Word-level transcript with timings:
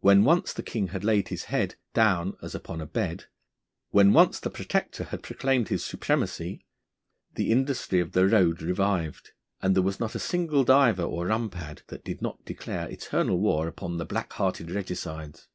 When 0.00 0.24
once 0.24 0.52
the 0.52 0.64
King 0.64 0.88
had 0.88 1.04
laid 1.04 1.28
his 1.28 1.44
head 1.44 1.76
'down 1.94 2.36
as 2.42 2.52
upon 2.52 2.80
a 2.80 2.84
bed,' 2.86 3.26
when 3.90 4.12
once 4.12 4.40
the 4.40 4.50
Protector 4.50 5.04
had 5.04 5.22
proclaimed 5.22 5.68
his 5.68 5.84
supremacy, 5.84 6.66
the 7.32 7.52
industry 7.52 8.00
of 8.00 8.10
the 8.10 8.26
road 8.26 8.60
revived; 8.60 9.30
and 9.62 9.76
there 9.76 9.84
was 9.84 10.00
not 10.00 10.16
a 10.16 10.18
single 10.18 10.64
diver 10.64 11.04
or 11.04 11.26
rumpad 11.26 11.82
that 11.86 12.02
did 12.04 12.20
not 12.20 12.44
declare 12.44 12.90
eternal 12.90 13.38
war 13.38 13.68
upon 13.68 13.98
the 13.98 14.04
black 14.04 14.32
hearted 14.32 14.68
Regicides. 14.68 15.46